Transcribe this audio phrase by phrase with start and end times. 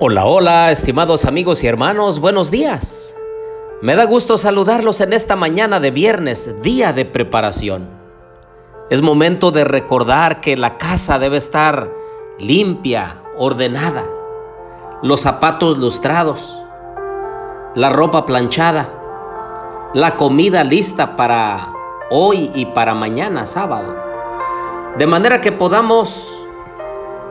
[0.00, 3.14] Hola, hola, estimados amigos y hermanos, buenos días.
[3.80, 7.88] Me da gusto saludarlos en esta mañana de viernes, día de preparación.
[8.90, 11.92] Es momento de recordar que la casa debe estar
[12.40, 14.04] limpia, ordenada,
[15.00, 16.60] los zapatos lustrados,
[17.76, 18.88] la ropa planchada,
[19.94, 21.72] la comida lista para
[22.10, 23.94] hoy y para mañana sábado.
[24.98, 26.43] De manera que podamos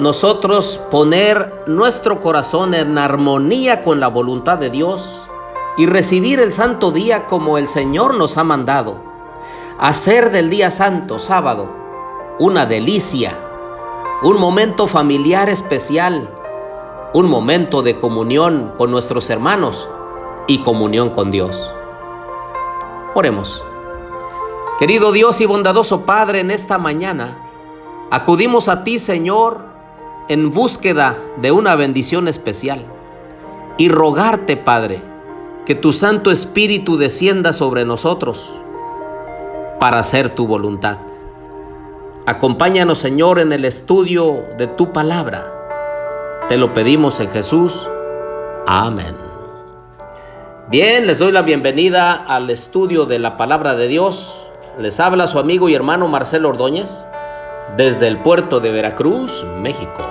[0.00, 5.28] nosotros poner nuestro corazón en armonía con la voluntad de Dios
[5.76, 9.02] y recibir el santo día como el Señor nos ha mandado.
[9.78, 11.68] Hacer del día santo, sábado,
[12.38, 13.38] una delicia,
[14.22, 16.28] un momento familiar especial,
[17.14, 19.88] un momento de comunión con nuestros hermanos
[20.46, 21.70] y comunión con Dios.
[23.14, 23.64] Oremos.
[24.78, 27.38] Querido Dios y bondadoso Padre, en esta mañana
[28.10, 29.69] acudimos a ti, Señor,
[30.30, 32.84] en búsqueda de una bendición especial
[33.78, 35.02] y rogarte, Padre,
[35.66, 38.52] que tu Santo Espíritu descienda sobre nosotros
[39.80, 40.98] para hacer tu voluntad.
[42.26, 45.52] Acompáñanos, Señor, en el estudio de tu palabra.
[46.48, 47.88] Te lo pedimos en Jesús.
[48.68, 49.16] Amén.
[50.68, 54.46] Bien, les doy la bienvenida al estudio de la palabra de Dios.
[54.78, 57.04] Les habla su amigo y hermano Marcelo Ordóñez
[57.76, 60.06] desde el puerto de Veracruz, México.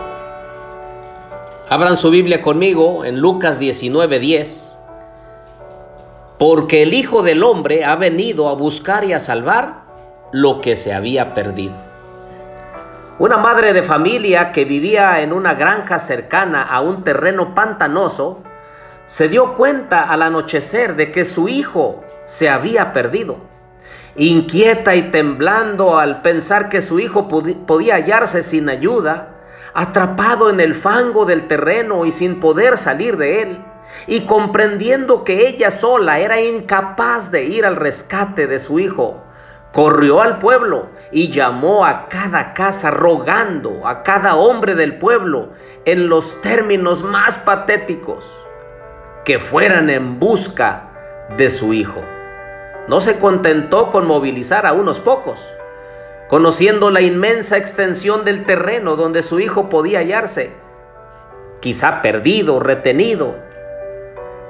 [1.70, 4.78] Abran su Biblia conmigo en Lucas 19:10.
[6.38, 9.82] Porque el Hijo del Hombre ha venido a buscar y a salvar
[10.32, 11.76] lo que se había perdido.
[13.20, 18.42] Una madre de familia que vivía en una granja cercana a un terreno pantanoso
[19.06, 23.49] se dio cuenta al anochecer de que su hijo se había perdido.
[24.22, 29.30] Inquieta y temblando al pensar que su hijo podía hallarse sin ayuda,
[29.74, 33.64] atrapado en el fango del terreno y sin poder salir de él,
[34.08, 39.24] y comprendiendo que ella sola era incapaz de ir al rescate de su hijo,
[39.72, 45.54] corrió al pueblo y llamó a cada casa rogando a cada hombre del pueblo
[45.86, 48.36] en los términos más patéticos
[49.24, 50.90] que fueran en busca
[51.38, 52.19] de su hijo.
[52.90, 55.48] No se contentó con movilizar a unos pocos,
[56.28, 60.54] conociendo la inmensa extensión del terreno donde su hijo podía hallarse,
[61.60, 63.36] quizá perdido, retenido,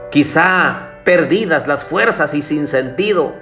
[0.09, 3.33] quizá perdidas las fuerzas y sin sentido,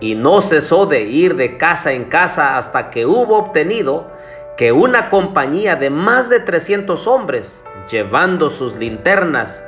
[0.00, 4.10] y no cesó de ir de casa en casa hasta que hubo obtenido
[4.56, 9.62] que una compañía de más de 300 hombres, llevando sus linternas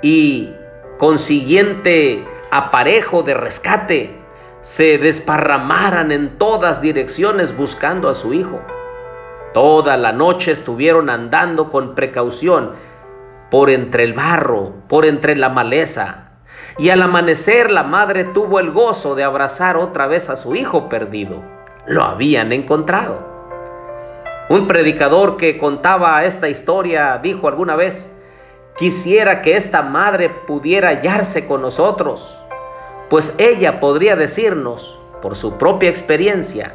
[0.00, 0.54] y
[0.96, 4.16] consiguiente aparejo de rescate,
[4.60, 8.60] se desparramaran en todas direcciones buscando a su hijo.
[9.52, 12.70] Toda la noche estuvieron andando con precaución
[13.50, 16.28] por entre el barro, por entre la maleza.
[16.78, 20.88] Y al amanecer la madre tuvo el gozo de abrazar otra vez a su hijo
[20.88, 21.42] perdido.
[21.86, 23.34] Lo habían encontrado.
[24.48, 28.12] Un predicador que contaba esta historia dijo alguna vez,
[28.76, 32.43] quisiera que esta madre pudiera hallarse con nosotros
[33.14, 36.74] pues ella podría decirnos, por su propia experiencia,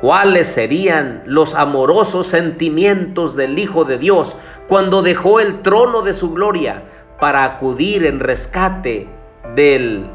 [0.00, 4.36] cuáles serían los amorosos sentimientos del Hijo de Dios
[4.68, 6.84] cuando dejó el trono de su gloria
[7.18, 9.08] para acudir en rescate
[9.56, 10.06] del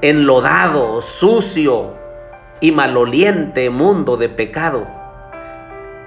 [0.00, 1.92] enlodado, sucio
[2.62, 4.86] y maloliente mundo de pecado.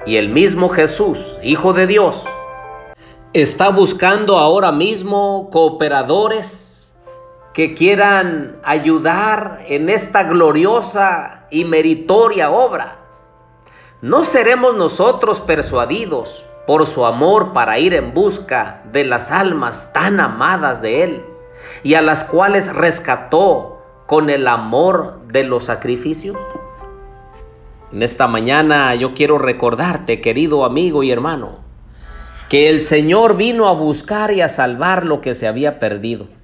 [0.08, 2.26] Y el mismo Jesús, Hijo de Dios,
[3.34, 6.69] está buscando ahora mismo cooperadores
[7.60, 13.00] que quieran ayudar en esta gloriosa y meritoria obra.
[14.02, 20.22] No seremos nosotros persuadidos por su amor para ir en busca de las almas tan
[20.22, 21.26] amadas de Él
[21.84, 26.38] y a las cuales rescató con el amor de los sacrificios.
[27.92, 31.60] En esta mañana yo quiero recordarte, querido amigo y hermano,
[32.48, 36.39] que el Señor vino a buscar y a salvar lo que se había perdido.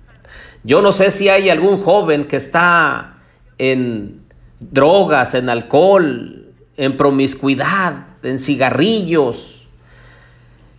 [0.66, 3.18] Yo no sé si hay algún joven que está
[3.60, 4.26] en
[4.60, 9.68] drogas, en alcohol, en promiscuidad, en cigarrillos,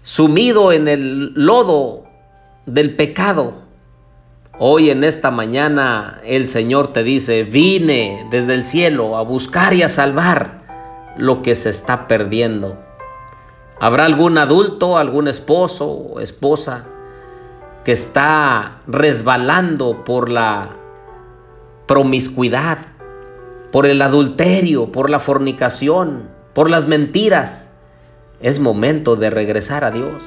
[0.02, 2.02] sumido en el lodo
[2.66, 3.62] del pecado.
[4.58, 9.84] Hoy en esta mañana el Señor te dice, vine desde el cielo a buscar y
[9.84, 12.76] a salvar lo que se está perdiendo.
[13.78, 16.86] ¿Habrá algún adulto, algún esposo o esposa
[17.86, 20.70] que está resbalando por la
[21.86, 22.78] promiscuidad,
[23.70, 27.70] por el adulterio, por la fornicación, por las mentiras,
[28.40, 30.24] es momento de regresar a Dios.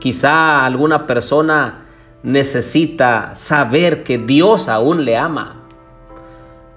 [0.00, 1.84] Quizá alguna persona
[2.24, 5.62] necesita saber que Dios aún le ama.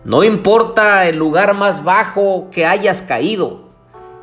[0.04, 3.62] No importa el lugar más bajo que hayas caído,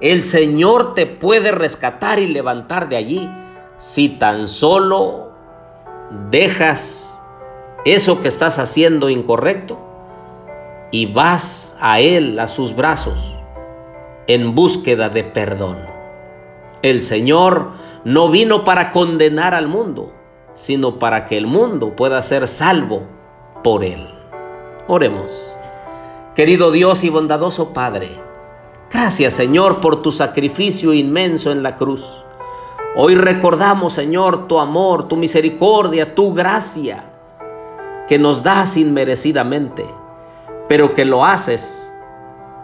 [0.01, 3.29] el Señor te puede rescatar y levantar de allí
[3.79, 5.24] si tan solo
[6.31, 7.15] dejas
[7.85, 9.79] eso que estás haciendo incorrecto
[10.91, 13.37] y vas a Él, a sus brazos,
[14.27, 15.79] en búsqueda de perdón.
[16.83, 17.73] El Señor
[18.05, 20.13] no vino para condenar al mundo,
[20.55, 23.03] sino para que el mundo pueda ser salvo
[23.63, 24.07] por Él.
[24.87, 25.55] Oremos.
[26.35, 28.11] Querido Dios y bondadoso Padre,
[28.91, 32.25] gracias Señor por tu sacrificio inmenso en la cruz.
[32.97, 37.03] Hoy recordamos Señor tu amor, tu misericordia, tu gracia
[38.07, 39.85] que nos das inmerecidamente,
[40.69, 41.93] pero que lo haces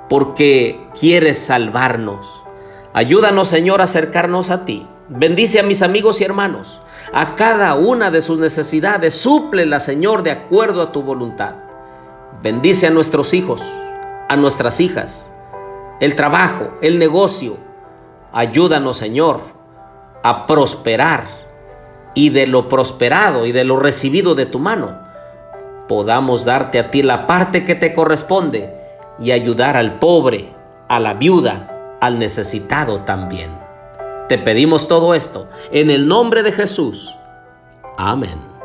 [0.09, 2.45] porque quieres salvarnos.
[2.93, 4.87] Ayúdanos Señor a acercarnos a ti.
[5.09, 6.81] Bendice a mis amigos y hermanos.
[7.13, 11.57] A cada una de sus necesidades, súplela Señor de acuerdo a tu voluntad.
[12.41, 13.63] Bendice a nuestros hijos,
[14.29, 15.29] a nuestras hijas,
[15.99, 17.57] el trabajo, el negocio.
[18.33, 19.60] Ayúdanos, Señor,
[20.23, 21.25] a prosperar
[22.15, 24.99] y de lo prosperado y de lo recibido de tu mano,
[25.89, 28.75] podamos darte a ti la parte que te corresponde
[29.19, 30.49] y ayudar al pobre,
[30.89, 33.51] a la viuda, al necesitado también.
[34.29, 37.15] Te pedimos todo esto en el nombre de Jesús.
[37.99, 38.60] Amén.